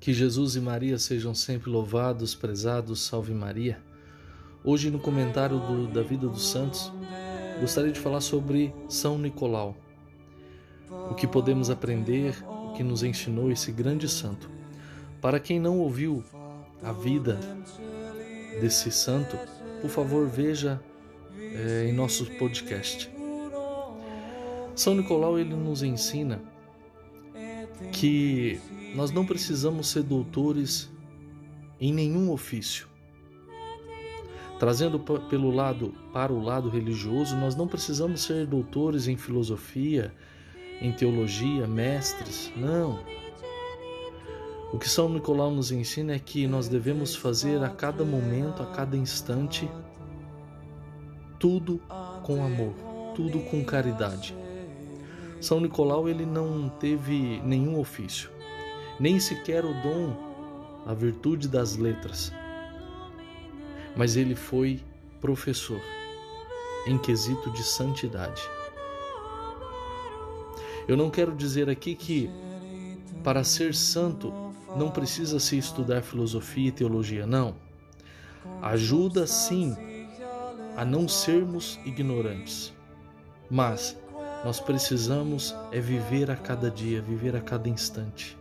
[0.00, 3.82] Que Jesus e Maria sejam sempre louvados, prezados, salve Maria.
[4.64, 6.90] Hoje, no comentário do, da vida dos santos,
[7.60, 9.76] gostaria de falar sobre São Nicolau.
[11.10, 14.50] O que podemos aprender, o que nos ensinou esse grande santo.
[15.20, 16.24] Para quem não ouviu
[16.82, 17.38] a vida
[18.58, 19.36] desse santo,
[19.82, 20.80] por favor, veja
[21.38, 23.10] é, em nosso podcast.
[24.74, 26.40] São Nicolau ele nos ensina
[27.92, 28.60] que
[28.94, 30.90] nós não precisamos ser doutores
[31.80, 32.88] em nenhum ofício.
[34.58, 40.12] Trazendo pelo lado para o lado religioso, nós não precisamos ser doutores em filosofia,
[40.82, 43.02] em teologia, mestres, não.
[44.72, 48.66] O que São Nicolau nos ensina é que nós devemos fazer a cada momento, a
[48.66, 49.68] cada instante,
[51.38, 51.80] tudo
[52.22, 52.74] com amor,
[53.14, 54.36] tudo com caridade.
[55.40, 58.30] São Nicolau ele não teve nenhum ofício,
[58.98, 60.14] nem sequer o dom,
[60.86, 62.32] a virtude das letras.
[63.96, 64.80] Mas ele foi
[65.20, 65.80] professor
[66.86, 68.42] em quesito de santidade.
[70.86, 72.30] Eu não quero dizer aqui que
[73.22, 74.32] para ser santo
[74.76, 77.54] não precisa se estudar filosofia e teologia, não.
[78.62, 79.76] Ajuda sim
[80.76, 82.72] a não sermos ignorantes.
[83.50, 83.96] Mas
[84.44, 88.38] nós precisamos é viver a cada dia, viver a cada instante,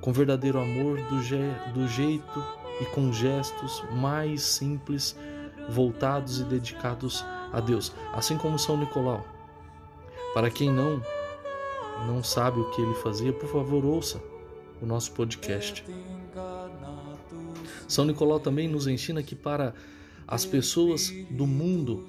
[0.00, 1.38] com verdadeiro amor do, je
[1.74, 2.44] do jeito
[2.80, 5.16] e com gestos mais simples,
[5.68, 9.24] voltados e dedicados a Deus, assim como São Nicolau.
[10.32, 11.00] Para quem não
[12.06, 14.20] não sabe o que ele fazia, por favor, ouça
[14.82, 15.84] o nosso podcast.
[17.86, 19.74] São Nicolau também nos ensina que para
[20.26, 22.06] as pessoas do mundo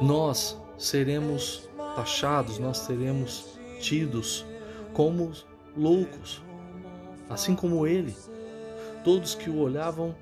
[0.00, 4.46] nós seremos taxados, nós seremos tidos
[4.94, 5.32] como
[5.76, 6.40] loucos,
[7.28, 8.14] assim como ele.
[9.04, 10.14] Todos que o olhavam,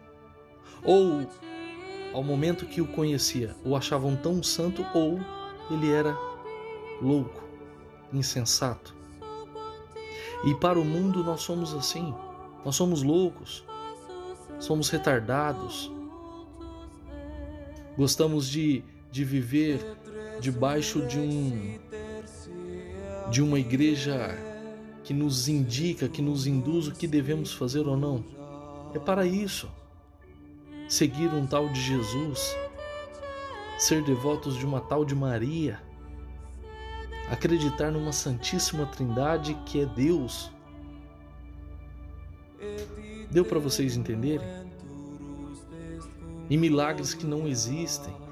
[0.82, 1.26] ou
[2.12, 5.20] ao momento que o conhecia, o achavam tão santo, ou
[5.70, 6.16] ele era
[7.00, 7.42] louco,
[8.12, 8.94] insensato.
[10.44, 12.14] E para o mundo nós somos assim,
[12.64, 13.64] nós somos loucos,
[14.58, 15.90] somos retardados,
[17.96, 18.84] gostamos de,
[19.16, 19.80] de viver
[20.40, 21.78] debaixo de um
[23.30, 24.36] de uma igreja
[25.02, 28.22] que nos indica, que nos induz o que devemos fazer ou não.
[28.92, 29.70] É para isso.
[30.86, 32.54] Seguir um tal de Jesus,
[33.78, 35.80] ser devotos de uma tal de Maria,
[37.30, 40.50] acreditar numa Santíssima Trindade que é Deus.
[43.30, 44.46] Deu para vocês entenderem?
[46.50, 48.25] E milagres que não existem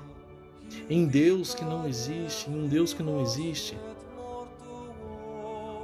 [0.88, 3.76] em Deus que não existe, em um Deus que não existe.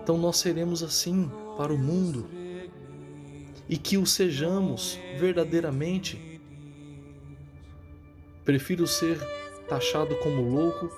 [0.03, 2.27] Então nós seremos assim para o mundo
[3.69, 6.41] e que o sejamos verdadeiramente.
[8.45, 9.19] Prefiro ser
[9.69, 10.91] taxado como louco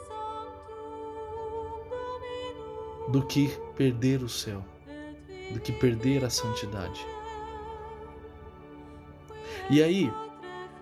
[3.11, 4.65] do que perder o céu,
[5.53, 7.05] do que perder a santidade.
[9.69, 10.11] E aí,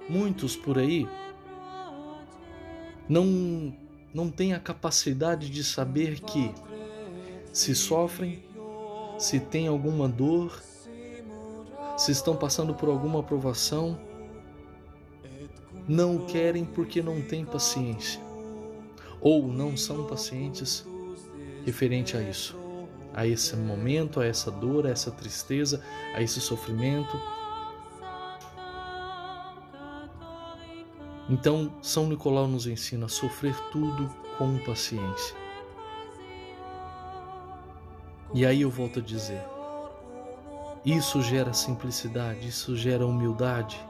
[0.09, 1.09] muitos por aí
[3.11, 3.75] não,
[4.15, 6.55] não têm a capacidade de saber que
[7.53, 8.41] se sofrem,
[9.19, 10.63] se têm alguma dor,
[11.97, 13.99] se estão passando por alguma provação,
[15.89, 18.21] não querem porque não têm paciência,
[19.21, 20.87] ou não são pacientes
[21.67, 22.57] referente a isso,
[23.13, 25.83] a esse momento, a essa dor, a essa tristeza,
[26.15, 27.21] a esse sofrimento
[31.31, 35.37] Então, São Nicolau nos ensina a sofrer tudo com paciência.
[38.35, 39.41] E aí eu volto a dizer:
[40.85, 43.81] isso gera simplicidade, isso gera humildade.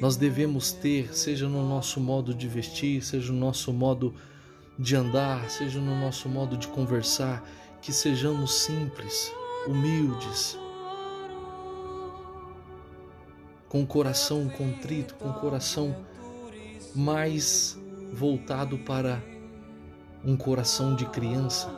[0.00, 4.12] Nós devemos ter, seja no nosso modo de vestir, seja no nosso modo
[4.76, 7.48] de andar, seja no nosso modo de conversar,
[7.80, 9.32] que sejamos simples,
[9.68, 10.58] humildes,
[13.76, 15.94] com o coração contrito, com o coração
[16.94, 17.78] mais
[18.10, 19.22] voltado para
[20.24, 21.68] um coração de criança.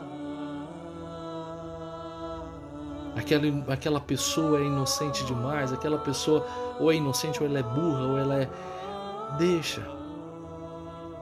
[3.17, 6.47] Aquela, aquela pessoa é inocente demais, aquela pessoa
[6.79, 8.49] ou é inocente ou ela é burra ou ela é.
[9.37, 9.85] Deixa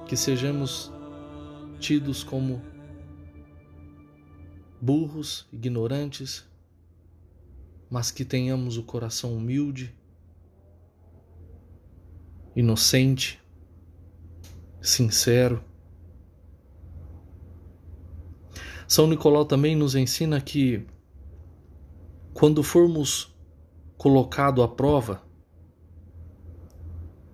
[0.05, 0.91] que sejamos
[1.79, 2.61] tidos como
[4.79, 6.45] burros, ignorantes,
[7.89, 9.97] mas que tenhamos o coração humilde
[12.57, 13.39] inocente,
[14.81, 15.63] sincero.
[18.87, 20.83] São Nicolau também nos ensina que
[22.33, 23.31] quando formos
[23.95, 25.21] colocado à prova,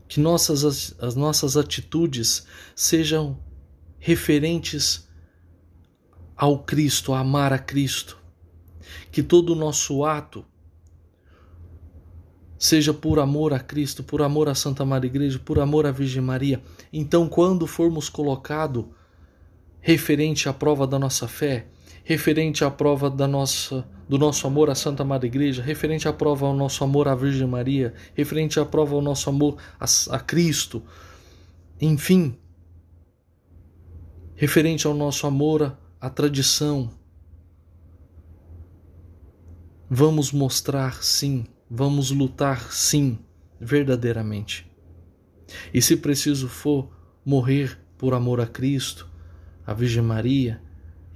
[0.10, 2.46] que nossas, as nossas atitudes
[2.76, 3.42] sejam
[4.00, 5.08] referentes
[6.36, 8.22] ao Cristo, a amar a Cristo,
[9.10, 10.46] que todo o nosso ato
[12.64, 16.22] seja por amor a Cristo, por amor à Santa Maria Igreja, por amor à Virgem
[16.22, 16.64] Maria.
[16.94, 18.96] Então, quando formos colocado
[19.82, 21.68] referente à prova da nossa fé,
[22.06, 26.46] referente à prova da nossa, do nosso amor à Santa Maria Igreja, referente à prova
[26.46, 30.82] ao nosso amor à Virgem Maria, referente à prova ao nosso amor a, a Cristo,
[31.82, 32.34] enfim,
[34.36, 36.90] referente ao nosso amor à tradição.
[39.90, 43.18] Vamos mostrar sim, vamos lutar sim,
[43.60, 44.72] verdadeiramente.
[45.74, 49.10] E se preciso for, morrer por amor a Cristo,
[49.66, 50.62] a Virgem Maria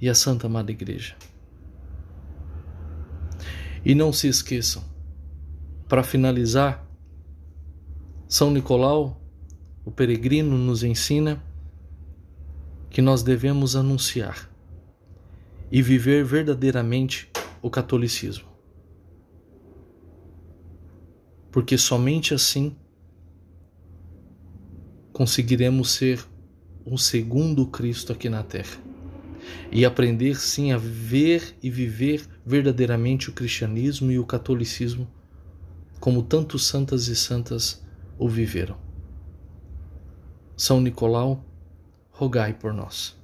[0.00, 1.14] e a Santa Madre Igreja.
[3.84, 4.82] E não se esqueçam,
[5.88, 6.84] para finalizar,
[8.26, 9.22] São Nicolau,
[9.84, 11.40] o peregrino, nos ensina
[12.90, 14.50] que nós devemos anunciar
[15.70, 17.30] e viver verdadeiramente
[17.62, 18.47] o catolicismo.
[21.50, 22.76] Porque somente assim
[25.12, 26.24] conseguiremos ser
[26.86, 28.78] um segundo Cristo aqui na Terra
[29.70, 35.08] e aprender sim a ver e viver verdadeiramente o cristianismo e o catolicismo
[36.00, 37.84] como tantos santas e santas
[38.16, 38.76] o viveram.
[40.56, 41.44] São Nicolau,
[42.10, 43.17] rogai por nós.